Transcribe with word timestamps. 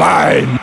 Nein! 0.00 0.58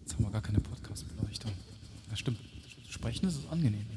Jetzt 0.00 0.14
haben 0.14 0.24
wir 0.24 0.30
gar 0.30 0.40
keine 0.40 0.58
Podcast-Beleuchtung. 0.60 1.50
Das 2.08 2.18
stimmt. 2.18 2.38
Sprechen 2.88 3.28
ist 3.28 3.40
angenehm. 3.50 3.92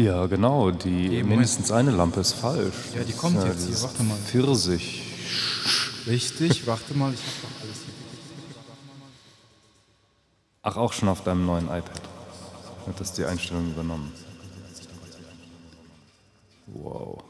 Ja, 0.00 0.24
genau. 0.26 0.70
Die 0.70 1.22
mindestens 1.22 1.70
eine 1.70 1.90
Lampe 1.90 2.20
ist 2.20 2.32
falsch. 2.32 2.74
Ja, 2.96 3.04
die 3.04 3.12
kommt 3.12 3.36
Das 3.36 3.44
jetzt 3.44 3.66
hier. 3.66 3.82
Warte 3.82 4.02
mal. 4.02 4.16
Pfirsich. 4.16 5.02
Richtig, 6.06 6.66
warte 6.66 6.94
mal, 6.94 7.12
ich 7.12 7.20
habe 7.20 7.32
doch 7.42 7.62
alles 7.62 7.76
hier. 7.84 7.94
Ach, 10.62 10.76
auch 10.78 10.94
schon 10.94 11.10
auf 11.10 11.22
deinem 11.22 11.44
neuen 11.44 11.66
iPad. 11.66 12.00
Hat 12.86 12.98
das 12.98 13.12
die 13.12 13.26
Einstellung 13.26 13.72
übernommen? 13.72 14.10
Wow. 16.66 17.22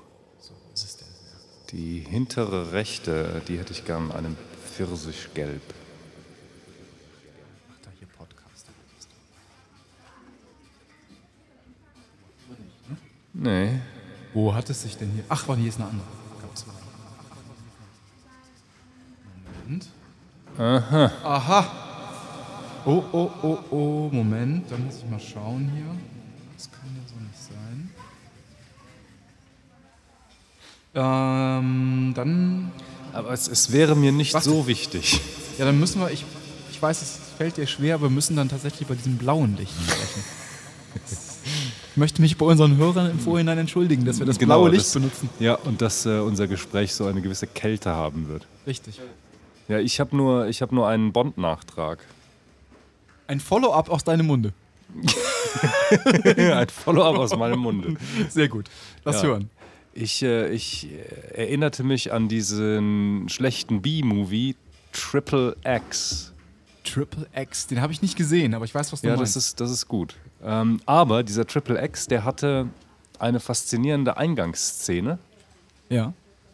Die 1.72 2.00
hintere 2.08 2.70
rechte, 2.70 3.42
die 3.48 3.58
hätte 3.58 3.72
ich 3.72 3.84
gern 3.84 4.10
in 4.10 4.12
einem 4.12 4.36
Pfirsichgelb. 4.72 5.62
Nee. 13.40 13.80
Wo 14.34 14.54
hat 14.54 14.68
es 14.68 14.82
sich 14.82 14.98
denn 14.98 15.10
hier? 15.12 15.24
Ach, 15.30 15.48
warte, 15.48 15.62
hier 15.62 15.70
ist 15.70 15.80
eine 15.80 15.88
andere. 15.88 16.06
Gab's 16.42 16.66
mal. 16.66 16.74
Moment. 19.64 19.88
Aha. 20.58 21.12
Aha. 21.24 21.66
Oh, 22.84 23.02
oh, 23.12 23.30
oh, 23.42 23.58
oh, 23.70 24.10
Moment. 24.12 24.70
Da 24.70 24.76
muss 24.76 24.98
ich 24.98 25.10
mal 25.10 25.18
schauen 25.18 25.70
hier. 25.74 25.86
Das 26.54 26.70
kann 26.70 26.94
ja 26.94 27.02
so 27.08 27.14
nicht 27.18 27.42
sein. 27.42 27.90
Ähm, 30.94 32.12
dann. 32.14 32.72
Aber 33.14 33.32
es, 33.32 33.48
es 33.48 33.72
wäre 33.72 33.96
mir 33.96 34.12
nicht 34.12 34.34
Warte. 34.34 34.50
so 34.50 34.66
wichtig. 34.66 35.18
Ja, 35.56 35.64
dann 35.64 35.80
müssen 35.80 35.98
wir. 36.02 36.10
Ich, 36.10 36.26
ich 36.70 36.80
weiß, 36.80 37.00
es 37.00 37.18
fällt 37.38 37.56
dir 37.56 37.66
schwer, 37.66 37.94
aber 37.94 38.04
wir 38.04 38.10
müssen 38.10 38.36
dann 38.36 38.50
tatsächlich 38.50 38.86
bei 38.86 38.96
diesem 38.96 39.16
blauen 39.16 39.56
Licht 39.56 39.72
sprechen. 39.72 40.24
Ich 41.92 41.96
möchte 41.96 42.20
mich 42.22 42.36
bei 42.36 42.46
unseren 42.46 42.76
Hörern 42.76 43.10
im 43.10 43.18
Vorhinein 43.18 43.58
entschuldigen, 43.58 44.04
dass 44.04 44.18
wir 44.18 44.26
das 44.26 44.38
Genau, 44.38 44.58
blaue 44.60 44.70
Licht 44.70 44.84
das- 44.86 44.94
benutzen. 44.94 45.28
Ja, 45.40 45.54
und 45.56 45.82
dass 45.82 46.06
äh, 46.06 46.18
unser 46.20 46.46
Gespräch 46.46 46.94
so 46.94 47.06
eine 47.06 47.20
gewisse 47.20 47.46
Kälte 47.46 47.90
haben 47.90 48.28
wird. 48.28 48.46
Richtig. 48.66 49.00
Ja, 49.68 49.78
ich 49.78 49.98
habe 50.00 50.16
nur, 50.16 50.46
ich 50.48 50.62
hab 50.62 50.72
nur 50.72 50.88
einen 50.88 51.12
Bond-Nachtrag. 51.12 51.98
Ein 53.26 53.40
Follow-up 53.40 53.88
aus 53.90 54.04
deinem 54.04 54.26
Munde. 54.26 54.52
Ein 56.36 56.68
Follow-up 56.68 57.16
aus 57.16 57.36
meinem 57.36 57.60
Munde. 57.60 57.94
Sehr 58.28 58.48
gut. 58.48 58.66
Lass 59.04 59.22
Ja. 59.22 59.28
hören. 59.28 59.50
Ich, 59.92 60.22
äh, 60.22 60.48
ich 60.52 60.88
äh, 60.90 61.34
erinnerte 61.42 61.82
mich 61.84 62.12
an 62.12 62.28
diesen 62.28 63.28
schlechten 63.28 63.82
B-Movie 63.82 64.56
Triple 64.92 65.56
X. 65.64 66.32
Triple 66.84 67.26
X, 67.36 67.66
den 67.66 67.80
habe 67.80 67.92
ich 67.92 68.00
nicht 68.02 68.16
gesehen, 68.16 68.54
aber 68.54 68.64
ich 68.64 68.74
weiß, 68.74 68.92
was 68.92 69.00
du 69.02 69.08
Ja, 69.08 69.16
meinst. 69.16 69.36
das 69.36 69.44
ist, 69.44 69.60
das 69.60 69.70
ist 69.70 69.86
gut. 69.86 70.14
Ähm, 70.44 70.80
aber 70.86 71.22
dieser 71.22 71.46
Triple 71.46 71.82
X, 71.84 72.06
der 72.06 72.24
hatte 72.24 72.68
eine 73.18 73.40
faszinierende 73.40 74.16
Eingangsszene. 74.16 75.18
ja. 75.88 76.12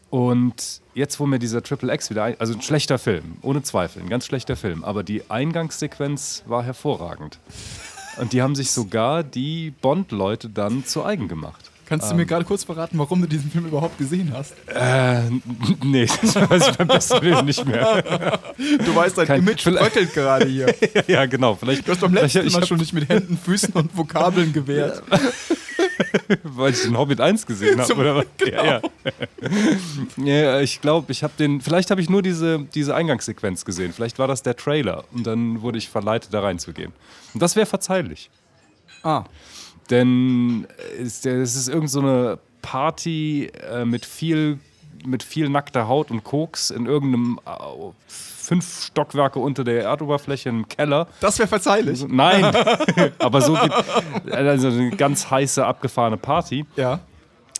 Und 0.08 0.80
jetzt, 0.94 1.18
wo 1.18 1.26
mir 1.26 1.38
dieser 1.38 1.62
Triple 1.62 1.92
X 1.92 2.10
wieder 2.10 2.24
ein, 2.24 2.40
also 2.40 2.54
ein 2.54 2.62
schlechter 2.62 2.98
Film, 2.98 3.38
ohne 3.42 3.62
Zweifel, 3.62 4.02
ein 4.02 4.08
ganz 4.08 4.24
schlechter 4.24 4.56
Film, 4.56 4.84
aber 4.84 5.02
die 5.02 5.28
Eingangssequenz 5.28 6.44
war 6.46 6.62
hervorragend. 6.62 7.38
Und 8.16 8.32
die 8.32 8.40
haben 8.40 8.54
sich 8.54 8.70
sogar 8.70 9.24
die 9.24 9.72
Bond-Leute 9.82 10.48
dann 10.48 10.84
zu 10.84 11.04
eigen 11.04 11.28
gemacht. 11.28 11.65
Kannst 11.88 12.06
du 12.08 12.10
Ähm. 12.10 12.16
mir 12.16 12.26
gerade 12.26 12.44
kurz 12.44 12.64
verraten, 12.64 12.98
warum 12.98 13.20
du 13.22 13.28
diesen 13.28 13.50
Film 13.50 13.66
überhaupt 13.66 13.96
gesehen 13.96 14.32
hast? 14.34 14.54
Äh, 14.66 15.22
nee, 15.84 16.06
das 16.22 16.34
weiß 16.34 16.68
ich 16.70 16.76
beim 16.76 16.88
besten 16.88 17.22
Willen 17.22 17.44
nicht 17.46 17.64
mehr. 17.64 18.38
Du 18.84 18.94
weißt, 18.94 19.18
dein 19.18 19.26
Kein- 19.26 19.40
Image 19.40 19.64
bröckelt 19.64 20.12
gerade 20.14 20.46
hier. 20.46 20.74
ja, 21.06 21.26
genau. 21.26 21.54
Vielleicht, 21.54 21.86
Du 21.86 21.92
hast 21.92 22.00
beim 22.00 22.14
letzten 22.14 22.50
Mal 22.50 22.66
schon 22.66 22.78
nicht 22.78 22.92
mit 22.92 23.08
Händen, 23.08 23.36
Füßen 23.38 23.72
und 23.74 23.96
Vokabeln 23.96 24.52
gewehrt. 24.52 25.02
weil 26.42 26.72
ich 26.72 26.82
den 26.82 26.96
Hobbit 26.96 27.20
1 27.20 27.46
gesehen 27.46 27.80
habe, 27.80 27.94
oder 27.94 28.16
was? 28.16 28.26
genau. 28.38 28.64
Ja, 28.64 28.80
ja. 30.24 30.24
ja, 30.24 30.60
ich 30.60 30.80
glaube, 30.80 31.12
ich 31.12 31.22
habe 31.22 31.32
den. 31.38 31.60
Vielleicht 31.60 31.90
habe 31.90 32.00
ich 32.00 32.08
nur 32.10 32.22
diese, 32.22 32.60
diese 32.74 32.94
Eingangssequenz 32.94 33.64
gesehen. 33.64 33.92
Vielleicht 33.92 34.18
war 34.18 34.26
das 34.26 34.42
der 34.42 34.56
Trailer. 34.56 35.04
Und 35.12 35.26
dann 35.26 35.62
wurde 35.62 35.78
ich 35.78 35.88
verleitet, 35.88 36.32
da 36.34 36.40
reinzugehen. 36.40 36.92
Und 37.34 37.42
das 37.42 37.56
wäre 37.56 37.66
verzeihlich. 37.66 38.30
Ah, 39.02 39.24
Denn 39.90 40.66
es 41.00 41.24
es 41.24 41.56
ist 41.56 41.68
irgend 41.68 41.90
so 41.90 42.00
eine 42.00 42.38
Party 42.62 43.50
äh, 43.70 43.84
mit 43.84 44.04
viel 44.04 44.58
mit 45.04 45.22
viel 45.22 45.48
nackter 45.48 45.86
Haut 45.88 46.10
und 46.10 46.24
Koks 46.24 46.70
in 46.70 46.86
irgendeinem 46.86 47.38
äh, 47.46 47.50
fünf 48.08 48.84
Stockwerke 48.86 49.38
unter 49.38 49.64
der 49.64 49.82
Erdoberfläche 49.84 50.48
im 50.48 50.68
Keller. 50.68 51.06
das 51.20 51.38
wäre 51.38 51.48
verzeihlich. 51.48 52.04
Nein, 52.08 52.44
aber 53.18 53.40
so 53.40 53.54
geht 53.54 53.72
also 54.32 54.68
eine 54.68 54.90
ganz 54.90 55.30
heiße 55.30 55.64
abgefahrene 55.64 56.16
Party. 56.16 56.64
Ja. 56.76 57.00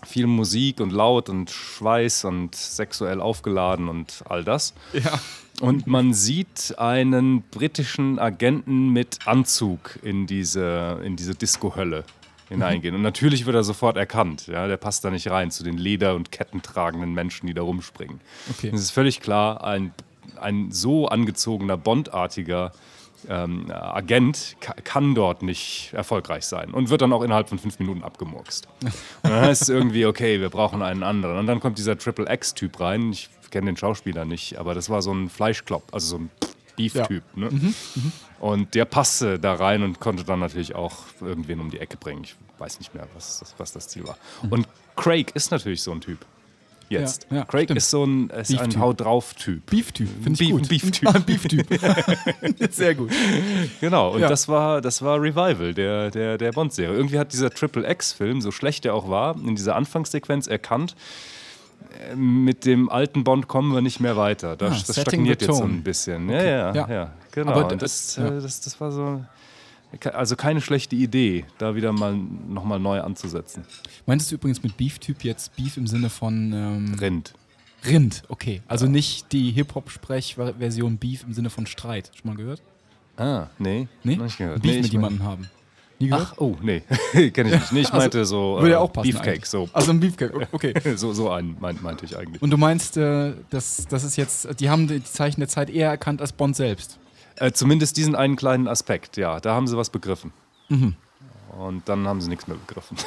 Viel 0.05 0.27
Musik 0.27 0.81
und 0.81 0.93
laut 0.93 1.29
und 1.29 1.51
Schweiß 1.51 2.25
und 2.25 2.55
sexuell 2.55 3.21
aufgeladen 3.21 3.89
und 3.89 4.23
all 4.29 4.45
das. 4.45 4.75
Ja. 4.93 5.19
Und 5.61 5.87
man 5.87 6.13
sieht 6.13 6.75
einen 6.79 7.43
britischen 7.43 8.19
Agenten 8.19 8.91
mit 8.91 9.27
Anzug 9.27 9.99
in 10.03 10.27
diese, 10.27 11.01
in 11.03 11.17
diese 11.17 11.35
Disco-Hölle 11.35 12.05
hineingehen. 12.49 12.95
Und 12.95 13.03
natürlich 13.03 13.47
wird 13.47 13.57
er 13.57 13.65
sofort 13.65 13.97
erkannt. 13.97 14.47
Ja, 14.47 14.69
der 14.69 14.77
passt 14.77 15.05
da 15.05 15.11
nicht 15.11 15.31
rein 15.31 15.51
zu 15.51 15.65
den 15.65 15.79
Leder- 15.79 16.15
und 16.15 16.31
kettentragenden 16.31 17.13
Menschen, 17.15 17.47
die 17.47 17.55
da 17.55 17.63
rumspringen. 17.63 18.21
Okay. 18.51 18.71
Es 18.73 18.81
ist 18.81 18.91
völlig 18.91 19.21
klar, 19.21 19.65
ein, 19.65 19.93
ein 20.41 20.71
so 20.73 21.09
angezogener 21.09 21.77
Bondartiger 21.77 22.73
ähm, 23.29 23.71
Agent 23.71 24.57
ka 24.61 24.75
kann 24.85 25.15
dort 25.15 25.43
nicht 25.43 25.91
erfolgreich 25.93 26.45
sein 26.45 26.71
und 26.71 26.91
wird 26.91 27.03
dann 27.03 27.13
auch 27.13 27.23
innerhalb 27.23 27.49
von 27.49 27.59
fünf 27.59 27.79
Minuten 27.79 28.03
abgemurkst. 28.03 28.69
Und 28.83 28.95
dann 29.23 29.41
heißt 29.41 29.63
es 29.63 29.69
irgendwie, 29.69 30.07
okay, 30.07 30.41
wir 30.41 30.51
brauchen 30.51 30.83
einen 30.83 31.03
anderen. 31.03 31.39
Und 31.39 31.47
dann 31.47 31.61
kommt 31.61 31.79
dieser 31.79 31.99
Triple 31.99 32.33
X-Typ 32.33 32.79
rein. 32.81 33.11
Ich 33.13 33.31
kenne 33.51 33.67
den 33.67 33.77
Schauspieler 33.77 34.25
nicht, 34.25 34.59
aber 34.59 34.75
das 34.75 34.91
war 34.91 35.03
so 35.03 35.13
ein 35.13 35.29
Fleischklopp, 35.29 35.85
also 35.93 36.07
so 36.07 36.19
ein 36.19 36.31
Beef-Typ. 36.77 37.23
Ne? 37.37 37.49
Und 38.39 38.75
der 38.75 38.85
passte 38.85 39.39
da 39.39 39.55
rein 39.55 39.83
und 39.83 39.99
konnte 39.99 40.25
dann 40.25 40.41
natürlich 40.41 40.75
auch 40.75 41.05
irgendwen 41.21 41.61
um 41.61 41.71
die 41.71 41.81
Ecke 41.81 41.97
bringen. 41.97 42.25
Ich 42.25 42.37
weiß 42.59 42.79
nicht 42.79 42.95
mehr, 42.95 43.07
was 43.15 43.55
was 43.57 43.73
das 43.73 43.89
Ziel 43.89 44.07
war. 44.07 44.19
Und 44.51 44.69
Craig 44.95 45.35
ist 45.35 45.51
natürlich 45.51 45.83
so 45.83 45.93
ein 45.93 46.01
Typ. 46.01 46.25
Jetzt. 46.89 47.27
Ja, 47.31 47.39
ja, 47.39 47.45
Craig 47.45 47.65
stimmt. 47.65 47.79
ist 47.79 47.91
so 47.91 48.05
ein, 48.05 48.31
ist 48.31 48.51
ein 48.53 48.57
Beef-Typ. 48.59 48.81
Haut 48.81 49.01
drauf-Typ. 49.01 49.67
Beef-Typ, 49.67 50.09
finde 50.23 50.33
ich 50.33 50.49
Beef- 50.49 50.53
gut. 50.53 50.69
Beef-Typ. 50.69 51.15
Ein 51.15 51.25
Beef-Typ. 51.25 51.67
Sehr 52.73 52.95
gut. 52.95 53.11
Genau, 53.81 54.13
und 54.15 54.21
Ja. 54.21 54.29
das 54.29 54.47
war 54.49 54.81
das 54.81 55.03
war 55.03 55.21
Revival 55.21 55.75
der, 55.75 56.11
der, 56.11 56.39
der 56.39 56.53
Bond-Serie. 56.53 56.97
Irgendwie 56.97 57.19
hat 57.19 57.33
dieser 57.33 57.51
Triple 57.51 57.89
X-Film, 57.91 58.41
so 58.41 58.51
schlecht 58.53 58.85
er 58.87 58.95
auch 58.95 59.09
war, 59.11 59.37
in 59.37 59.57
dieser 59.57 59.75
Anfangssequenz 59.77 60.47
erkannt, 60.47 60.95
äh, 62.11 62.15
mit 62.15 62.65
dem 62.65 62.89
alten 62.89 63.25
Bond 63.25 63.49
kommen 63.49 63.75
wir 63.75 63.81
nicht 63.81 63.99
mehr 64.01 64.17
weiter. 64.17 64.57
Das, 64.57 64.73
Ah, 64.83 64.85
das 64.87 65.01
stagniert 65.01 65.43
jetzt 65.43 65.57
so 65.57 65.65
ein 65.65 65.83
bisschen. 65.83 66.29
Ja, 66.31 66.43
ja, 66.43 66.75
ja, 66.75 66.89
Ja. 66.89 67.13
genau. 67.33 67.53
Aber 67.53 67.75
das- 67.77 68.17
äh, 68.19 68.41
das, 68.41 68.61
das 68.61 68.81
war 68.81 68.93
so. 68.93 69.25
Also 70.13 70.37
keine 70.37 70.61
schlechte 70.61 70.95
Idee, 70.97 71.45
da 71.59 71.75
wieder 71.75 71.93
mal 71.93 72.15
nochmal 72.15 72.79
neu 72.79 73.01
anzusetzen. 73.01 73.65
Meintest 74.05 74.31
du 74.31 74.35
übrigens 74.35 74.63
mit 74.63 74.77
Beef-Typ 74.77 75.25
jetzt 75.25 75.57
Beef 75.57 75.77
im 75.77 75.87
Sinne 75.87 76.11
von 76.11 76.53
ähm, 76.53 76.95
Rind. 77.01 77.33
Rind? 77.85 78.23
Okay. 78.29 78.63
Also 78.67 78.87
nicht 78.87 79.33
die 79.33 79.53
Hip-Hop-Sprech-Version 79.53 80.99
Beef 80.99 81.23
im 81.23 81.33
Sinne 81.33 81.51
von 81.51 81.67
Streit. 81.67 82.11
Schon 82.15 82.31
mal 82.31 82.37
gehört? 82.37 82.63
Ah, 83.17 83.47
nee. 83.59 83.89
Nee? 84.03 84.17
Nicht 84.17 84.39
gehört. 84.39 84.61
Beef 84.61 84.73
Nee, 84.73 84.83
mit 84.83 84.93
jemandem 84.93 85.23
haben. 85.23 85.49
Nie 85.99 86.09
gehört? 86.09 86.29
Ach, 86.33 86.39
oh, 86.39 86.57
nee. 86.61 86.83
Kenne 87.31 87.49
ich 87.55 87.55
nicht. 87.55 87.73
Nee, 87.73 87.81
ich 87.81 87.87
Also, 87.87 87.97
meinte 87.97 88.25
so 88.27 88.57
Würde 88.59 88.73
ja 88.73 88.77
äh, 88.79 88.81
auch 88.81 88.93
passen. 88.93 89.11
Beefcake. 89.13 89.31
eigentlich. 89.31 89.47
So, 89.47 89.69
Also 89.73 89.93
ein 89.93 90.01
Beefcake, 90.01 90.49
okay. 90.53 90.75
so, 90.97 91.13
so 91.15 91.31
einen 91.31 91.57
meint, 91.61 91.83
meinte 91.83 92.05
ich 92.05 92.17
eigentlich. 92.19 92.43
Und 92.43 92.51
du 92.51 92.59
meinst, 92.59 92.97
äh, 92.99 93.33
das, 93.51 93.87
das 93.89 94.05
ist 94.05 94.17
jetzt, 94.17 94.61
die 94.61 94.69
haben 94.69 94.89
die 94.89 95.03
Zeichen 95.03 95.41
der 95.41 95.49
Zeit 95.49 95.71
eher 95.71 95.89
erkannt 95.89 96.21
als 96.21 96.33
Bond 96.33 96.57
selbst. 96.57 96.99
Äh, 97.37 97.53
zumindest 97.53 97.97
diesen 97.97 98.15
einen 98.15 98.37
kleinen 98.37 98.69
Aspekt, 98.69 99.17
ja. 99.17 99.41
Da 99.41 99.55
haben 99.55 99.67
sie 99.67 99.77
was 99.77 99.91
begriffen. 99.91 100.33
Und 101.59 101.89
dann 101.89 102.07
haben 102.07 102.21
sie 102.21 102.29
nichts 102.29 102.47
mehr 102.47 102.57
begriffen. 102.57 102.97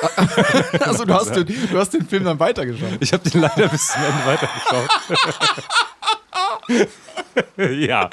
Also 0.81 1.05
du 1.05 1.13
hast, 1.13 1.35
den, 1.35 1.45
du 1.45 1.77
hast 1.77 1.93
den 1.93 2.05
Film 2.07 2.23
dann 2.23 2.39
weitergeschaut. 2.39 2.97
Ich 2.99 3.13
habe 3.13 3.29
den 3.29 3.41
leider 3.41 3.67
bis 3.67 3.87
zum 3.87 4.01
Ende 4.01 4.25
weitergeschaut. 4.25 4.89
ja. 7.79 8.09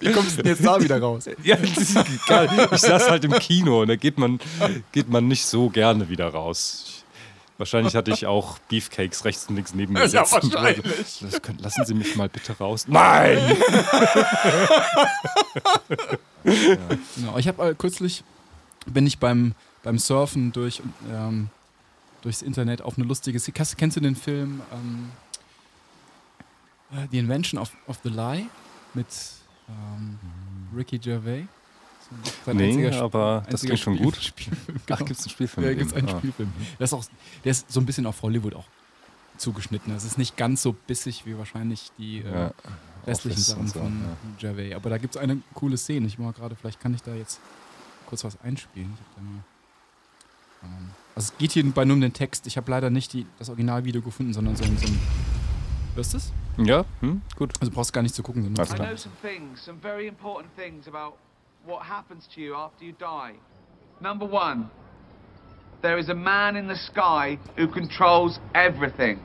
Wie 0.00 0.12
kommst 0.12 0.38
du 0.38 0.42
denn 0.42 0.52
jetzt 0.52 0.64
da 0.64 0.80
wieder 0.80 1.00
raus? 1.00 1.26
ja. 1.42 1.56
Ich 1.62 2.80
saß 2.80 3.08
halt 3.08 3.24
im 3.24 3.32
Kino 3.32 3.82
und 3.82 3.88
da 3.88 3.96
geht 3.96 4.18
man, 4.18 4.40
geht 4.92 5.08
man 5.08 5.28
nicht 5.28 5.46
so 5.46 5.70
gerne 5.70 6.08
wieder 6.08 6.28
raus. 6.28 6.95
Wahrscheinlich 7.58 7.94
hatte 7.96 8.10
ich 8.10 8.26
auch 8.26 8.58
Beefcakes 8.68 9.24
rechts 9.24 9.46
und 9.46 9.56
links 9.56 9.72
neben 9.74 9.94
mir 9.94 10.06
Ja, 10.06 10.24
sitzen. 10.26 10.52
wahrscheinlich. 10.52 11.18
Das 11.20 11.40
können, 11.40 11.58
lassen 11.58 11.84
Sie 11.86 11.94
mich 11.94 12.14
mal 12.16 12.28
bitte 12.28 12.56
raus. 12.58 12.86
Nein! 12.88 13.38
Genau. 16.44 17.38
Ich 17.38 17.48
habe 17.48 17.70
äh, 17.70 17.74
kürzlich 17.74 18.22
bin 18.86 19.04
ich 19.06 19.18
beim, 19.18 19.54
beim 19.82 19.98
Surfen 19.98 20.52
durch 20.52 20.80
ähm, 21.12 21.48
durchs 22.22 22.42
Internet 22.42 22.82
auf 22.82 22.96
eine 22.98 23.06
lustige. 23.06 23.38
Kennst, 23.52 23.76
kennst 23.76 23.96
du 23.96 24.00
den 24.00 24.14
Film 24.16 24.62
ähm, 24.72 25.10
äh, 26.92 27.06
The 27.10 27.18
Invention 27.18 27.60
of, 27.60 27.70
of 27.88 27.98
the 28.04 28.10
Lie 28.10 28.46
mit 28.94 29.06
ähm, 29.68 30.18
Ricky 30.76 30.98
Gervais? 30.98 31.46
Sein 32.44 32.56
Nee, 32.56 32.68
einziger 32.68 33.02
aber 33.02 33.44
das 33.50 33.62
klingt 33.62 33.78
schon 33.80 33.96
gut. 33.98 34.16
Ach, 34.36 34.86
genau. 34.86 34.98
gibt 34.98 35.10
es 35.10 35.20
einen 35.20 35.30
Spielfilm? 35.30 35.66
Ja, 35.66 35.74
gibt 35.74 35.90
es 35.90 35.96
einen 35.96 36.08
Ah. 36.08 36.18
Spielfilm. 36.18 36.52
Der 36.78 36.84
ist, 36.84 36.92
auch, 36.92 37.04
der 37.44 37.50
ist 37.50 37.70
so 37.70 37.80
ein 37.80 37.86
bisschen 37.86 38.06
auf 38.06 38.22
Hollywood 38.22 38.54
auch 38.54 38.66
zugeschnitten. 39.38 39.94
Es 39.94 40.04
ist 40.04 40.16
nicht 40.18 40.36
ganz 40.36 40.62
so 40.62 40.72
bissig 40.72 41.26
wie 41.26 41.36
wahrscheinlich 41.36 41.90
die 41.98 42.20
äh, 42.20 42.32
Ja. 42.32 42.52
restlichen 43.06 43.34
Office 43.34 43.46
Sachen 43.48 43.66
so, 43.68 43.80
von 43.80 44.00
ja. 44.02 44.16
Gervais. 44.52 44.74
Aber 44.74 44.90
da 44.90 44.98
gibt 44.98 45.14
es 45.16 45.20
eine 45.20 45.38
coole 45.54 45.76
Szene. 45.76 46.06
Ich 46.06 46.18
mal 46.18 46.32
gerade, 46.32 46.54
vielleicht 46.56 46.80
kann 46.80 46.94
ich 46.94 47.02
da 47.02 47.14
jetzt 47.14 47.40
kurz 48.06 48.24
was 48.24 48.40
einspielen. 48.42 48.92
Ich 48.94 49.00
hab 49.00 49.16
da 49.16 49.22
mal, 49.22 49.42
ähm, 50.64 50.90
also 51.14 51.32
es 51.32 51.38
geht 51.38 51.52
hier 51.52 51.70
bei 51.72 51.84
nur 51.84 51.94
um 51.96 52.00
den 52.00 52.12
Text. 52.12 52.46
Ich 52.46 52.56
habe 52.56 52.70
leider 52.70 52.88
nicht 52.90 53.12
die, 53.12 53.26
das 53.38 53.48
Originalvideo 53.48 54.00
gefunden, 54.02 54.32
sondern 54.32 54.56
so, 54.56 54.64
ein- 54.64 54.76
so 54.78 54.86
ein. 54.86 54.98
Hörst 55.96 56.12
du 56.12 56.16
es? 56.18 56.32
Ja, 56.58 56.84
hm, 57.00 57.22
gut. 57.36 57.52
Also 57.60 57.70
brauchst 57.72 57.92
gar 57.92 58.02
nicht 58.02 58.14
zu 58.14 58.22
gucken, 58.22 58.42
sondern 58.42 58.60
Alles 58.60 58.72
I 58.72 58.76
klar. 58.76 58.88
know 58.88 58.96
some 58.96 59.14
things, 59.22 59.64
some 59.64 59.78
very 59.80 60.06
important 60.06 60.54
things 60.56 60.86
about 60.88 61.16
what 61.66 61.82
happens 61.82 62.26
to 62.34 62.40
you 62.40 62.54
after 62.54 62.84
you 62.84 62.92
die. 62.92 63.34
Number 64.00 64.24
one, 64.24 64.70
there 65.82 65.98
is 65.98 66.08
a 66.08 66.14
man 66.14 66.56
in 66.56 66.68
the 66.68 66.76
sky 66.76 67.38
who 67.56 67.66
controls 67.66 68.38
everything. 68.54 69.18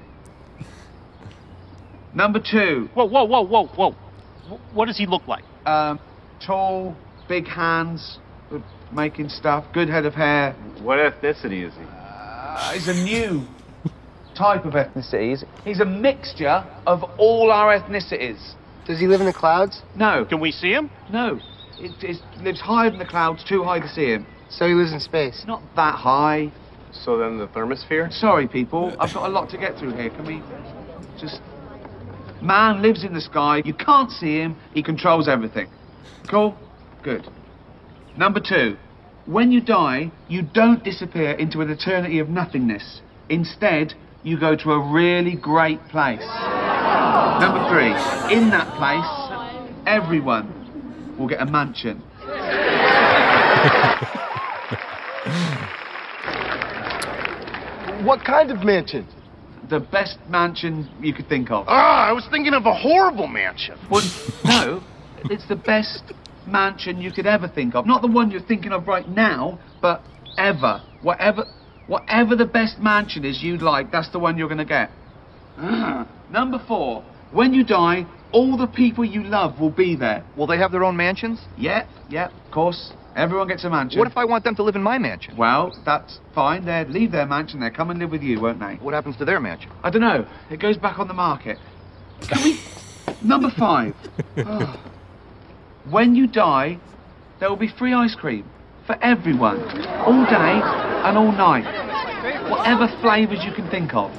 Number 2.14 2.40
two, 2.40 2.90
Whoa, 2.94 3.06
whoa, 3.06 3.24
whoa, 3.24 3.42
whoa, 3.46 3.68
whoa. 3.68 3.92
What 4.74 4.88
does 4.88 4.98
he 4.98 5.06
look 5.06 5.28
like? 5.28 5.44
um, 5.66 6.00
tall, 6.46 6.96
big 7.30 7.48
hands, 7.48 8.18
making 8.92 9.30
stuff, 9.30 9.64
good 9.74 9.88
head 9.88 10.06
of 10.06 10.14
hair. 10.16 10.54
What 10.82 10.98
ethnicity 10.98 11.66
is 11.66 11.74
he? 11.76 11.84
Uh, 11.88 12.74
he's 12.74 12.88
a 12.88 12.94
new 13.04 13.46
type 14.36 14.66
of 14.66 14.74
ethnicity. 14.74 15.30
He's, 15.30 15.44
he's 15.64 15.80
a 15.80 15.86
mixture 15.86 16.66
of 16.88 17.04
all 17.18 17.52
our 17.52 17.78
ethnicities. 17.78 18.54
Does 18.88 19.00
he 19.00 19.06
live 19.08 19.22
in 19.22 19.28
the 19.28 19.34
clouds? 19.34 19.82
No, 19.96 20.26
Can 20.26 20.40
we 20.42 20.52
see 20.52 20.72
him? 20.72 20.90
no, 21.12 21.40
it, 21.80 22.04
it 22.04 22.44
lives 22.44 22.60
higher 22.60 22.90
than 22.90 23.00
the 23.00 23.06
clouds, 23.06 23.44
too 23.44 23.64
high 23.64 23.80
to 23.80 23.88
see 23.88 24.06
him. 24.06 24.26
So 24.50 24.68
he 24.68 24.74
lives 24.74 24.92
in 24.92 25.00
space. 25.00 25.44
Not 25.48 25.62
that 25.76 25.96
high. 25.96 26.52
So 26.92 27.18
then 27.18 27.38
the 27.38 27.48
thermosphere? 27.48 28.12
Sorry, 28.12 28.48
people. 28.48 28.96
I've 29.00 29.14
got 29.14 29.30
a 29.30 29.32
lot 29.32 29.50
to 29.52 29.58
get 29.58 29.78
through 29.78 29.96
here. 29.96 30.10
Can 30.10 30.26
we 30.26 30.42
just. 31.20 31.42
Man 32.42 32.82
lives 32.82 33.04
in 33.04 33.14
the 33.14 33.22
sky. 33.22 33.62
You 33.64 33.74
can't 33.74 34.12
see 34.12 34.40
him. 34.40 34.58
He 34.74 34.84
controls 34.84 35.28
everything. 35.28 35.70
Cool? 36.28 36.58
Good. 37.04 37.28
Number 38.18 38.40
two. 38.40 38.78
When 39.26 39.52
you 39.52 39.62
die, 39.62 40.12
you 40.28 40.42
don't 40.42 40.84
disappear 40.84 41.32
into 41.32 41.62
an 41.62 41.70
eternity 41.70 42.20
of 42.20 42.28
nothingness. 42.28 43.02
Instead, 43.30 43.94
you 44.24 44.40
go 44.40 44.56
to 44.56 44.72
a 44.72 44.92
really 44.92 45.36
great 45.36 45.80
place. 45.90 46.26
Number 47.40 47.70
three. 47.70 47.92
In 48.36 48.50
that 48.50 48.68
place, 48.76 49.82
everyone 49.86 50.61
will 51.22 51.30
get 51.30 51.42
a 51.42 51.46
mansion. 51.46 52.02
What 58.06 58.26
kind 58.26 58.52
of 58.52 58.64
mansion? 58.64 59.08
The 59.70 59.80
best 59.80 60.18
mansion 60.28 60.90
you 61.00 61.14
could 61.14 61.30
think 61.30 61.52
of. 61.52 61.66
Ah, 61.68 62.10
I 62.10 62.12
was 62.12 62.28
thinking 62.32 62.54
of 62.54 62.66
a 62.66 62.74
horrible 62.74 63.28
mansion. 63.28 63.78
Well, 63.90 64.02
no, 64.44 64.82
it's 65.26 65.48
the 65.48 65.56
best 65.56 66.12
mansion 66.48 67.00
you 67.00 67.12
could 67.12 67.28
ever 67.28 67.48
think 67.48 67.76
of. 67.76 67.86
Not 67.86 68.02
the 68.02 68.08
one 68.08 68.32
you're 68.32 68.42
thinking 68.42 68.72
of 68.72 68.88
right 68.88 69.08
now, 69.08 69.60
but 69.82 70.02
ever. 70.38 70.82
Whatever, 71.04 71.46
whatever 71.88 72.36
the 72.36 72.46
best 72.46 72.80
mansion 72.80 73.24
is 73.24 73.44
you'd 73.44 73.62
like, 73.62 73.92
that's 73.92 74.10
the 74.12 74.20
one 74.20 74.38
you're 74.38 74.50
going 74.50 74.58
to 74.58 74.66
get. 74.66 74.90
Number 76.32 76.60
four, 76.68 77.04
when 77.32 77.54
you 77.54 77.64
die, 77.64 78.06
all 78.32 78.58
the 78.58 78.68
people 78.68 79.04
you 79.04 79.24
love 79.24 79.60
will 79.60 79.72
be 79.72 79.96
there. 79.96 80.24
Will 80.38 80.48
they 80.48 80.58
have 80.58 80.72
their 80.72 80.84
own 80.84 80.96
mansions? 80.96 81.40
Yeah, 81.58 81.86
yeah, 82.10 82.30
of 82.46 82.52
course. 82.52 82.94
Everyone 83.16 83.48
gets 83.48 83.66
a 83.66 83.70
mansion. 83.70 84.00
What 84.00 84.08
if 84.10 84.16
I 84.16 84.24
want 84.24 84.46
them 84.46 84.56
to 84.56 84.64
live 84.64 84.76
in 84.76 84.84
my 84.84 84.98
mansion? 84.98 85.36
Well, 85.36 85.78
that's 85.86 86.20
fine. 86.34 86.64
They'd 86.64 86.88
leave 86.88 87.12
their 87.12 87.26
mansion. 87.26 87.60
They'd 87.60 87.76
come 87.76 87.90
and 87.90 88.00
live 88.00 88.10
with 88.10 88.22
you, 88.22 88.40
won't 88.40 88.60
they? 88.60 88.76
What 88.76 88.94
happens 88.94 89.18
to 89.18 89.26
their 89.26 89.40
mansion? 89.42 89.70
I 89.84 89.90
don't 89.90 90.02
know. 90.02 90.26
It 90.50 90.62
goes 90.62 90.78
back 90.78 90.98
on 90.98 91.10
the 91.10 91.14
market. 91.14 91.58
Can 92.30 92.44
we? 92.44 92.60
Number 93.22 93.50
five. 93.58 93.96
Ah. 94.38 94.80
when 95.90 96.16
you 96.16 96.26
die, 96.26 96.80
there 97.40 97.50
will 97.50 97.58
be 97.58 97.68
free 97.68 97.94
ice 97.94 98.16
cream 98.16 98.50
for 98.88 98.96
everyone, 99.04 99.60
all 100.00 100.26
day 100.26 100.62
and 101.06 101.18
all 101.18 101.32
night. 101.32 101.66
Whatever 102.50 102.88
flavours 103.02 103.40
you 103.44 103.52
can 103.52 103.70
think 103.70 103.94
of. 103.94 104.12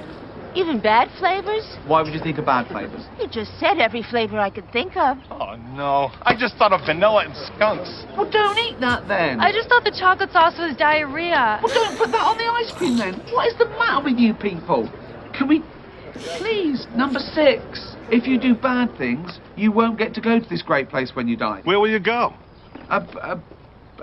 Even 0.54 0.80
bad 0.80 1.08
flavors? 1.18 1.64
Why 1.86 2.02
would 2.02 2.12
you 2.12 2.20
think 2.20 2.38
of 2.38 2.44
bad 2.44 2.68
flavours? 2.68 3.06
You 3.18 3.26
just 3.26 3.58
said 3.58 3.78
every 3.78 4.02
flavor 4.02 4.38
I 4.38 4.50
could 4.50 4.70
think 4.70 4.96
of. 4.96 5.16
Oh 5.30 5.56
no, 5.74 6.10
I 6.22 6.36
just 6.38 6.56
thought 6.56 6.72
of 6.72 6.84
vanilla 6.84 7.24
and 7.24 7.34
skunks. 7.36 8.04
Well, 8.16 8.30
don't 8.30 8.58
eat 8.58 8.78
that 8.80 9.08
then. 9.08 9.40
I 9.40 9.50
just 9.50 9.68
thought 9.68 9.84
the 9.84 9.96
chocolate 9.98 10.30
sauce 10.30 10.58
was 10.58 10.76
diarrhea. 10.76 11.60
Well, 11.62 11.74
don't 11.74 11.96
put 11.98 12.12
that 12.12 12.22
on 12.22 12.36
the 12.36 12.44
ice 12.44 12.72
cream 12.76 12.98
then. 12.98 13.14
What 13.32 13.48
is 13.48 13.56
the 13.58 13.66
matter 13.66 14.04
with 14.04 14.18
you 14.18 14.34
people? 14.34 14.90
Can 15.32 15.48
we. 15.48 15.62
Please, 16.38 16.86
number 16.94 17.18
six. 17.18 17.96
If 18.10 18.26
you 18.26 18.38
do 18.38 18.54
bad 18.54 18.96
things, 18.98 19.40
you 19.56 19.72
won't 19.72 19.98
get 19.98 20.12
to 20.14 20.20
go 20.20 20.38
to 20.38 20.48
this 20.48 20.62
great 20.62 20.90
place 20.90 21.12
when 21.14 21.26
you 21.26 21.36
die. 21.36 21.62
Where 21.64 21.80
will 21.80 21.88
you 21.88 21.98
go? 21.98 22.34
A, 22.90 22.96
a, 23.00 23.40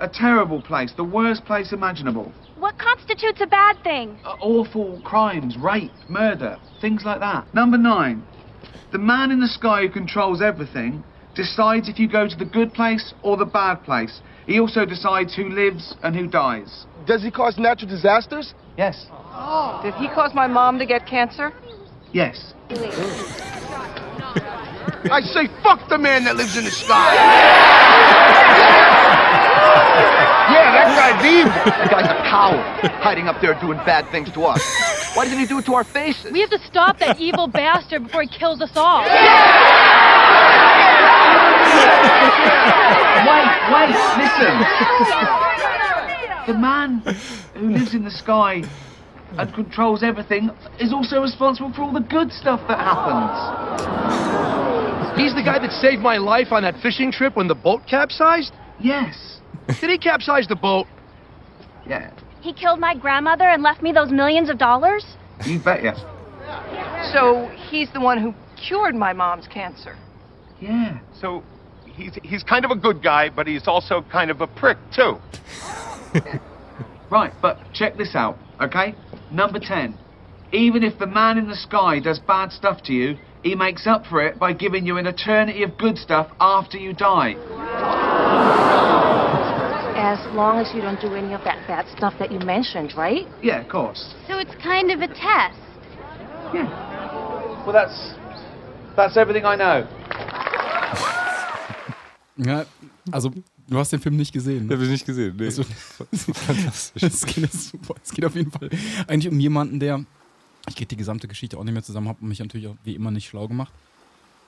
a 0.00 0.08
terrible 0.08 0.62
place, 0.62 0.92
the 0.96 1.04
worst 1.04 1.44
place 1.44 1.72
imaginable. 1.72 2.32
What 2.58 2.78
constitutes 2.78 3.40
a 3.40 3.46
bad 3.46 3.82
thing? 3.82 4.18
Uh, 4.24 4.36
awful 4.40 5.00
crimes, 5.04 5.56
rape, 5.56 5.92
murder, 6.08 6.56
things 6.80 7.04
like 7.04 7.20
that. 7.20 7.52
Number 7.54 7.78
nine. 7.78 8.24
The 8.92 8.98
man 8.98 9.30
in 9.30 9.40
the 9.40 9.48
sky 9.48 9.82
who 9.82 9.88
controls 9.88 10.42
everything 10.42 11.04
decides 11.34 11.88
if 11.88 11.98
you 11.98 12.08
go 12.08 12.28
to 12.28 12.36
the 12.36 12.44
good 12.44 12.74
place 12.74 13.14
or 13.22 13.36
the 13.36 13.44
bad 13.44 13.84
place. 13.84 14.20
He 14.46 14.58
also 14.58 14.84
decides 14.84 15.36
who 15.36 15.48
lives 15.48 15.94
and 16.02 16.16
who 16.16 16.26
dies. 16.26 16.86
Does 17.06 17.22
he 17.22 17.30
cause 17.30 17.56
natural 17.56 17.88
disasters? 17.88 18.52
Yes. 18.76 19.06
Did 19.82 19.94
he 19.94 20.08
cause 20.08 20.34
my 20.34 20.48
mom 20.48 20.78
to 20.80 20.86
get 20.86 21.06
cancer? 21.06 21.52
Yes. 22.12 22.52
I 25.10 25.20
say 25.22 25.46
fuck 25.62 25.88
the 25.88 25.98
man 25.98 26.24
that 26.24 26.36
lives 26.36 26.56
in 26.56 26.64
the 26.64 26.70
sky. 26.70 28.96
Yeah, 30.50 30.72
that 30.74 30.88
guy's 30.96 31.24
evil. 31.24 31.52
That 31.64 31.90
guy's 31.94 32.10
a 32.10 32.18
coward, 32.28 32.90
hiding 33.02 33.28
up 33.28 33.40
there 33.40 33.54
doing 33.60 33.78
bad 33.86 34.10
things 34.10 34.30
to 34.32 34.44
us. 34.44 34.60
Why 35.14 35.24
doesn't 35.24 35.38
he 35.38 35.46
do 35.46 35.58
it 35.58 35.66
to 35.66 35.74
our 35.74 35.84
faces? 35.84 36.32
We 36.32 36.40
have 36.40 36.50
to 36.50 36.58
stop 36.66 36.98
that 36.98 37.20
evil 37.28 37.46
bastard 37.46 38.04
before 38.04 38.22
he 38.22 38.28
kills 38.28 38.60
us 38.60 38.72
all. 38.76 39.02
Wait, 43.26 43.50
wait, 43.72 43.94
listen. 44.18 44.54
The 46.46 46.54
man 46.58 47.02
who 47.54 47.70
lives 47.70 47.94
in 47.94 48.04
the 48.04 48.10
sky 48.10 48.62
and 49.38 49.54
controls 49.54 50.02
everything 50.02 50.50
is 50.78 50.92
also 50.92 51.22
responsible 51.22 51.72
for 51.72 51.82
all 51.82 51.92
the 51.92 52.00
good 52.00 52.32
stuff 52.32 52.60
that 52.66 52.78
happens. 52.78 53.38
He's 55.20 55.34
the 55.34 55.42
guy 55.42 55.58
that 55.58 55.70
saved 55.72 56.02
my 56.02 56.16
life 56.16 56.50
on 56.50 56.62
that 56.62 56.80
fishing 56.80 57.12
trip 57.12 57.36
when 57.36 57.46
the 57.46 57.54
boat 57.54 57.82
capsized? 57.88 58.52
Yes. 58.80 59.39
Did 59.80 59.90
he 59.90 59.98
capsize 59.98 60.46
the 60.46 60.56
boat? 60.56 60.86
Yeah. 61.86 62.10
He 62.40 62.52
killed 62.52 62.80
my 62.80 62.94
grandmother 62.94 63.44
and 63.44 63.62
left 63.62 63.82
me 63.82 63.92
those 63.92 64.10
millions 64.10 64.48
of 64.48 64.58
dollars? 64.58 65.04
You 65.44 65.60
bet 65.62 65.82
yes. 65.82 66.00
So 67.12 67.50
he's 67.70 67.92
the 67.92 68.00
one 68.00 68.18
who 68.18 68.34
cured 68.56 68.94
my 68.94 69.12
mom's 69.12 69.46
cancer. 69.46 69.96
Yeah. 70.60 70.98
So 71.20 71.42
he's 71.86 72.18
he's 72.22 72.42
kind 72.42 72.64
of 72.64 72.70
a 72.70 72.76
good 72.76 73.02
guy, 73.02 73.28
but 73.28 73.46
he's 73.46 73.68
also 73.68 74.02
kind 74.10 74.30
of 74.30 74.40
a 74.40 74.46
prick 74.46 74.78
too. 74.94 75.18
Right, 77.10 77.32
but 77.42 77.58
check 77.74 77.96
this 77.96 78.14
out, 78.14 78.38
okay? 78.60 78.94
Number 79.32 79.58
10. 79.58 79.98
Even 80.52 80.84
if 80.84 80.98
the 80.98 81.06
man 81.08 81.38
in 81.38 81.48
the 81.48 81.56
sky 81.56 81.98
does 81.98 82.20
bad 82.20 82.52
stuff 82.52 82.84
to 82.84 82.92
you, 82.92 83.18
he 83.42 83.56
makes 83.56 83.86
up 83.86 84.06
for 84.06 84.24
it 84.24 84.38
by 84.38 84.52
giving 84.52 84.86
you 84.86 84.96
an 84.96 85.06
eternity 85.08 85.64
of 85.64 85.76
good 85.76 85.98
stuff 85.98 86.30
after 86.40 86.78
you 86.78 86.92
die. 86.92 87.34
As 90.10 90.18
long 90.34 90.58
as 90.58 90.74
you 90.74 90.82
don't 90.82 91.00
do 91.00 91.14
any 91.14 91.34
of 91.34 91.44
that 91.44 91.58
bad 91.68 91.86
stuff 91.96 92.14
that 92.18 92.32
you 92.32 92.40
mentioned, 92.40 92.94
right? 92.96 93.28
Yeah, 93.42 93.60
of 93.60 93.68
course. 93.68 94.02
So 94.26 94.38
it's 94.38 94.54
kind 94.60 94.90
of 94.90 95.00
a 95.02 95.06
test. 95.06 95.60
Yeah. 96.52 96.66
Well, 97.64 97.72
that's 97.72 98.14
that's 98.96 99.16
everything 99.16 99.44
I 99.44 99.56
know. 99.56 99.86
Ja, 102.42 102.64
also 103.12 103.30
Du 103.68 103.78
hast 103.78 103.92
den 103.92 104.00
Film 104.00 104.16
nicht 104.16 104.32
gesehen. 104.32 104.66
Ne? 104.66 104.74
Habe 104.74 104.84
ich 104.84 104.90
nicht 104.90 105.06
gesehen. 105.06 105.36
Nee. 105.36 105.44
Also, 105.44 105.62
Fantastisch. 106.12 107.02
es, 107.04 107.24
geht, 107.24 107.52
super. 107.52 107.94
es 108.02 108.10
geht 108.10 108.24
auf 108.24 108.34
jeden 108.34 108.50
Fall 108.50 108.68
eigentlich 109.06 109.32
um 109.32 109.38
jemanden, 109.38 109.78
der. 109.78 110.04
Ich 110.68 110.74
kriege 110.74 110.88
die 110.88 110.96
gesamte 110.96 111.28
Geschichte 111.28 111.56
auch 111.56 111.64
nicht 111.64 111.72
mehr 111.72 111.82
zusammen, 111.82 112.08
habe 112.08 112.24
mich 112.24 112.40
natürlich 112.40 112.66
auch 112.66 112.76
wie 112.82 112.94
immer 112.94 113.10
nicht 113.12 113.28
schlau 113.28 113.46
gemacht. 113.46 113.72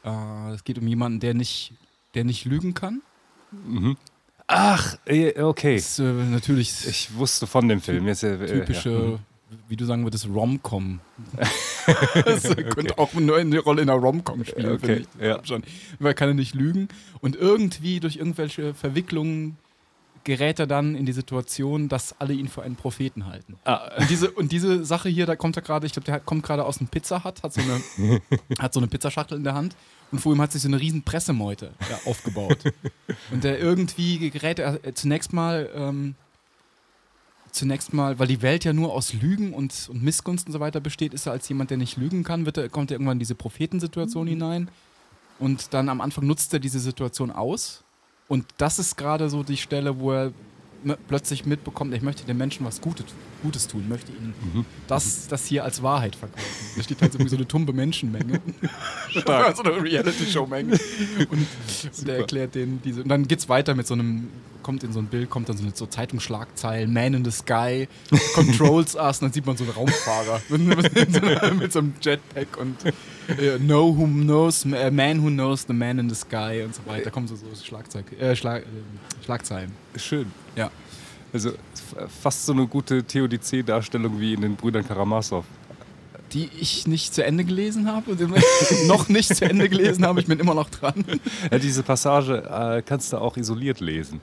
Äh, 0.04 0.52
es 0.54 0.64
geht 0.64 0.78
um 0.78 0.86
jemanden, 0.86 1.20
der 1.20 1.34
nicht, 1.34 1.72
der 2.14 2.24
nicht 2.24 2.44
lügen 2.46 2.74
kann. 2.74 3.00
Mhm. 3.52 3.96
Ach, 4.64 4.96
äh, 5.06 5.40
okay. 5.42 5.76
Das 5.76 5.84
ist 5.84 5.98
äh, 5.98 6.04
natürlich 6.12 6.86
Ich 6.86 7.14
wusste 7.16 7.46
von 7.46 7.68
dem 7.68 7.80
Film. 7.80 8.06
Jetzt, 8.06 8.22
äh, 8.22 8.46
typische, 8.46 8.90
Ja. 8.90 9.18
wie 9.68 9.76
du 9.76 9.84
sagen 9.84 10.04
würdest, 10.04 10.28
Rom-Com. 10.28 11.00
das 12.24 12.42
könnte 12.74 12.96
auch 12.98 13.12
nur 13.14 13.36
eine 13.38 13.58
Rolle 13.58 13.82
in 13.82 13.90
einer 13.90 13.98
Rom-Com 14.00 14.44
spielen, 14.44 14.72
Okay, 14.72 14.86
finde 14.86 15.00
ich. 15.18 15.24
ja. 15.24 15.40
Schon. 15.44 15.62
Weil 15.98 16.14
kann 16.14 16.28
er 16.28 16.34
nicht 16.34 16.54
lügen. 16.54 16.88
Und 17.20 17.36
irgendwie 17.36 17.98
durch 18.00 18.16
irgendwelche 18.16 18.74
Verwicklungen 18.74 19.56
gerät 20.24 20.58
er 20.58 20.66
dann 20.66 20.94
in 20.94 21.06
die 21.06 21.12
Situation, 21.12 21.88
dass 21.88 22.20
alle 22.20 22.32
ihn 22.34 22.48
für 22.48 22.62
einen 22.62 22.76
Propheten 22.76 23.26
halten. 23.26 23.56
Ah. 23.64 23.90
Und, 23.98 24.10
diese, 24.10 24.30
und 24.30 24.52
diese 24.52 24.84
Sache 24.84 25.08
hier, 25.08 25.26
da 25.26 25.36
kommt 25.36 25.56
er 25.56 25.62
gerade, 25.62 25.86
ich 25.86 25.92
glaube, 25.92 26.06
der 26.06 26.20
kommt 26.20 26.42
gerade 26.44 26.64
aus 26.64 26.78
dem 26.78 26.88
Pizza 26.88 27.24
Hut, 27.24 27.42
hat 27.42 27.52
so 27.52 27.60
eine, 27.60 28.20
hat 28.58 28.72
so 28.72 28.80
eine 28.80 28.86
Pizzaschachtel 28.86 29.36
in 29.36 29.44
der 29.44 29.54
Hand 29.54 29.76
und 30.10 30.20
vor 30.20 30.32
ihm 30.32 30.40
hat 30.40 30.52
sich 30.52 30.62
so 30.62 30.68
eine 30.68 30.80
riesen 30.80 31.02
Pressemeute 31.02 31.72
aufgebaut. 32.04 32.58
und 33.30 33.44
der 33.44 33.58
irgendwie 33.58 34.30
gerät 34.30 34.58
er 34.58 34.84
äh, 34.84 34.94
zunächst 34.94 35.32
mal, 35.32 35.68
ähm, 35.74 36.14
zunächst 37.50 37.92
mal, 37.92 38.18
weil 38.18 38.28
die 38.28 38.42
Welt 38.42 38.64
ja 38.64 38.72
nur 38.72 38.92
aus 38.92 39.12
Lügen 39.12 39.52
und, 39.54 39.88
und 39.90 40.02
Missgunst 40.02 40.46
und 40.46 40.52
so 40.52 40.60
weiter 40.60 40.80
besteht, 40.80 41.14
ist 41.14 41.26
er 41.26 41.32
als 41.32 41.48
jemand, 41.48 41.70
der 41.70 41.78
nicht 41.78 41.96
lügen 41.96 42.24
kann, 42.24 42.46
wird 42.46 42.58
er, 42.58 42.68
kommt 42.68 42.90
er 42.90 42.96
irgendwann 42.96 43.16
in 43.16 43.20
diese 43.20 43.34
Prophetensituation 43.34 44.26
hinein 44.26 44.70
und 45.38 45.74
dann 45.74 45.88
am 45.88 46.00
Anfang 46.00 46.26
nutzt 46.26 46.52
er 46.52 46.60
diese 46.60 46.78
Situation 46.78 47.30
aus 47.30 47.81
und 48.32 48.46
das 48.56 48.78
ist 48.78 48.96
gerade 48.96 49.28
so 49.28 49.42
die 49.42 49.58
Stelle, 49.58 50.00
wo 50.00 50.10
er 50.10 50.32
plötzlich 51.06 51.44
mitbekommt, 51.44 51.92
ich 51.92 52.00
möchte 52.00 52.24
den 52.24 52.38
Menschen 52.38 52.64
was 52.64 52.80
Gutes, 52.80 53.04
Gutes 53.42 53.68
tun, 53.68 53.86
möchte 53.90 54.10
ihnen 54.10 54.64
das, 54.86 55.28
das 55.28 55.44
hier 55.44 55.64
als 55.64 55.82
Wahrheit 55.82 56.16
verkaufen. 56.16 56.46
Da 56.74 56.82
steht 56.82 57.02
halt 57.02 57.12
irgendwie 57.12 57.28
so 57.28 57.36
eine 57.36 57.46
tumbe 57.46 57.74
Menschenmenge. 57.74 58.40
Stark. 59.10 59.54
so 59.58 59.64
eine 59.64 59.82
Reality-Show-Menge. 59.82 60.78
Und, 61.28 61.46
und 61.98 62.08
der 62.08 62.20
erklärt 62.20 62.54
denen 62.54 62.80
diese. 62.82 63.02
Und 63.02 63.10
dann 63.10 63.28
geht's 63.28 63.50
weiter 63.50 63.74
mit 63.74 63.86
so 63.86 63.92
einem, 63.92 64.30
kommt 64.62 64.82
in 64.82 64.94
so 64.94 65.00
ein 65.00 65.08
Bild, 65.08 65.28
kommt 65.28 65.50
dann 65.50 65.58
so 65.58 65.64
eine 65.64 65.74
so 65.74 65.84
Zeitungsschlagzeilen, 65.84 66.90
Man 66.90 67.12
in 67.12 67.26
the 67.26 67.30
Sky, 67.30 67.86
controls 68.32 68.96
us, 68.96 69.18
und 69.18 69.26
dann 69.26 69.32
sieht 69.34 69.44
man 69.44 69.58
so 69.58 69.64
einen 69.64 69.74
Raumfahrer 69.74 70.40
mit 71.58 71.70
so 71.70 71.80
einem 71.80 71.92
Jetpack 72.00 72.56
und 72.56 72.76
äh, 73.28 73.58
know 73.58 73.96
who 73.96 74.06
knows, 74.06 74.64
äh, 74.64 74.90
Man 74.90 75.22
who 75.22 75.28
knows 75.28 75.64
the 75.66 75.72
man 75.72 75.98
in 75.98 76.08
the 76.08 76.14
sky 76.14 76.62
und 76.64 76.74
so 76.74 76.82
weiter. 76.86 77.04
Da 77.04 77.10
kommen 77.10 77.28
so, 77.28 77.36
so 77.36 77.46
Schlagzeug, 77.62 78.04
äh, 78.20 78.34
Schlag, 78.34 78.62
äh, 78.62 79.24
Schlagzeilen. 79.24 79.72
Schön. 79.96 80.30
Ja. 80.56 80.70
Also 81.32 81.52
fast 82.22 82.46
so 82.46 82.52
eine 82.52 82.66
gute 82.66 83.02
Theodizee-Darstellung 83.02 84.20
wie 84.20 84.34
in 84.34 84.42
den 84.42 84.56
Brüdern 84.56 84.86
Karamasow. 84.86 85.44
Die 86.32 86.48
ich 86.58 86.86
nicht 86.86 87.14
zu 87.14 87.24
Ende 87.24 87.44
gelesen 87.44 87.90
habe 87.90 88.12
und 88.12 88.20
noch 88.86 89.08
nicht 89.08 89.34
zu 89.34 89.44
Ende 89.44 89.68
gelesen 89.68 90.06
habe, 90.06 90.20
ich 90.20 90.26
bin 90.26 90.40
immer 90.40 90.54
noch 90.54 90.70
dran. 90.70 91.04
Ja, 91.50 91.58
diese 91.58 91.82
Passage 91.82 92.42
äh, 92.42 92.82
kannst 92.82 93.12
du 93.12 93.18
auch 93.18 93.36
isoliert 93.36 93.80
lesen. 93.80 94.20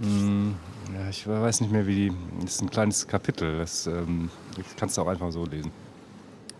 Hm, 0.00 0.54
ja, 0.92 1.08
ich 1.08 1.26
weiß 1.26 1.60
nicht 1.60 1.72
mehr, 1.72 1.86
wie 1.86 1.94
die. 1.94 2.12
Das 2.40 2.54
ist 2.54 2.62
ein 2.62 2.70
kleines 2.70 3.06
Kapitel. 3.06 3.58
Das, 3.58 3.86
ähm, 3.86 4.30
das 4.56 4.64
kannst 4.76 4.96
du 4.96 5.02
auch 5.02 5.08
einfach 5.08 5.30
so 5.32 5.44
lesen. 5.44 5.72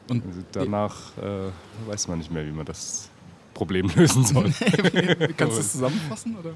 Und 0.09 0.27
also 0.27 0.41
danach 0.53 1.17
äh, 1.19 1.51
weiß 1.87 2.09
man 2.09 2.19
nicht 2.19 2.31
mehr, 2.31 2.47
wie 2.47 2.53
man 2.53 2.67
das 2.67 3.09
Problem 3.55 3.89
lösen 3.97 4.25
soll. 4.25 4.45
Kannst 5.37 5.57
du 5.57 5.61
es 5.61 5.73
zusammenfassen? 5.73 6.37
Oder? 6.37 6.55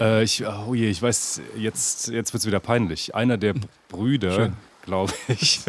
Äh, 0.00 0.24
ich, 0.24 0.44
oh 0.46 0.74
je, 0.74 0.88
ich 0.88 1.02
weiß, 1.02 1.42
jetzt, 1.56 2.08
jetzt 2.08 2.32
wird 2.32 2.40
es 2.40 2.46
wieder 2.46 2.60
peinlich. 2.60 3.14
Einer 3.14 3.36
der 3.36 3.54
Brüder, 3.88 4.52
glaube 4.82 5.12
ich, 5.28 5.60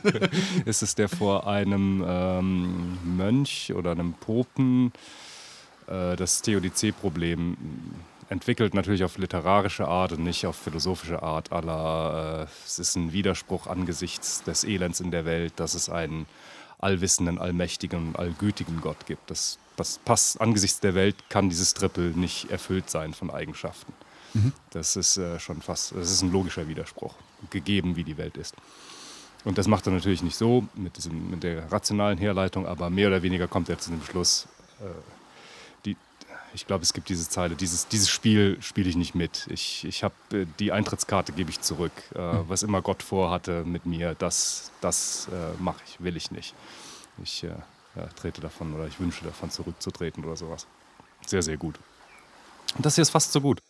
ist 0.64 0.82
es, 0.82 0.94
der 0.94 1.08
vor 1.08 1.46
einem 1.46 2.04
ähm, 2.06 2.98
Mönch 3.16 3.72
oder 3.74 3.92
einem 3.92 4.14
Popen 4.14 4.92
äh, 5.86 6.16
das 6.16 6.42
Theodizee-Problem 6.42 7.56
entwickelt, 8.28 8.74
natürlich 8.74 9.04
auf 9.04 9.18
literarische 9.18 9.86
Art 9.86 10.12
und 10.12 10.24
nicht 10.24 10.46
auf 10.46 10.56
philosophische 10.56 11.22
Art. 11.22 11.52
aller 11.52 12.46
äh, 12.46 12.52
es 12.66 12.78
ist 12.78 12.96
ein 12.96 13.12
Widerspruch 13.12 13.66
angesichts 13.66 14.42
des 14.42 14.64
Elends 14.64 15.00
in 15.00 15.10
der 15.10 15.24
Welt, 15.24 15.54
dass 15.56 15.74
es 15.74 15.88
einen 15.88 16.26
allwissenden, 16.78 17.38
allmächtigen 17.38 18.08
und 18.08 18.18
allgütigen 18.18 18.80
Gott 18.80 19.06
gibt. 19.06 19.30
Das, 19.30 19.58
das 19.76 19.98
passt 20.04 20.40
angesichts 20.40 20.80
der 20.80 20.94
Welt, 20.94 21.16
kann 21.28 21.48
dieses 21.48 21.74
Triple 21.74 22.10
nicht 22.10 22.50
erfüllt 22.50 22.90
sein 22.90 23.14
von 23.14 23.30
Eigenschaften. 23.30 23.92
Mhm. 24.34 24.52
Das 24.70 24.96
ist 24.96 25.16
äh, 25.16 25.38
schon 25.38 25.62
fast, 25.62 25.92
das 25.92 26.10
ist 26.10 26.22
ein 26.22 26.32
logischer 26.32 26.68
Widerspruch, 26.68 27.14
gegeben 27.50 27.96
wie 27.96 28.04
die 28.04 28.18
Welt 28.18 28.36
ist. 28.36 28.54
Und 29.44 29.58
das 29.58 29.68
macht 29.68 29.86
er 29.86 29.92
natürlich 29.92 30.22
nicht 30.22 30.36
so 30.36 30.66
mit, 30.74 30.96
diesem, 30.96 31.30
mit 31.30 31.44
der 31.44 31.70
rationalen 31.70 32.18
Herleitung, 32.18 32.66
aber 32.66 32.90
mehr 32.90 33.08
oder 33.08 33.22
weniger 33.22 33.46
kommt 33.46 33.68
er 33.68 33.78
zu 33.78 33.90
dem 33.90 34.02
Schluss, 34.02 34.48
äh, 34.80 34.84
ich 36.56 36.66
glaube, 36.66 36.82
es 36.82 36.94
gibt 36.94 37.10
diese 37.10 37.28
Zeile, 37.28 37.54
dieses, 37.54 37.86
dieses 37.86 38.08
Spiel 38.08 38.56
spiele 38.62 38.88
ich 38.88 38.96
nicht 38.96 39.14
mit. 39.14 39.46
Ich, 39.50 39.84
ich 39.84 40.02
habe 40.02 40.14
äh, 40.32 40.46
die 40.58 40.72
Eintrittskarte 40.72 41.32
gebe 41.32 41.50
ich 41.50 41.60
zurück. 41.60 41.92
Äh, 42.14 42.18
Was 42.48 42.62
immer 42.62 42.80
Gott 42.80 43.02
vorhatte 43.02 43.62
mit 43.64 43.84
mir, 43.84 44.14
das, 44.14 44.70
das 44.80 45.28
äh, 45.30 45.62
mache 45.62 45.82
ich, 45.86 46.00
will 46.02 46.16
ich 46.16 46.30
nicht. 46.30 46.54
Ich 47.22 47.44
äh, 47.44 47.48
ja, 47.48 48.06
trete 48.16 48.40
davon 48.40 48.74
oder 48.74 48.86
ich 48.86 48.98
wünsche 48.98 49.22
davon 49.22 49.50
zurückzutreten 49.50 50.24
oder 50.24 50.36
sowas. 50.36 50.66
Sehr, 51.26 51.42
sehr 51.42 51.58
gut. 51.58 51.78
Und 52.74 52.86
das 52.86 52.94
hier 52.94 53.02
ist 53.02 53.10
fast 53.10 53.32
so 53.32 53.40
gut. 53.42 53.60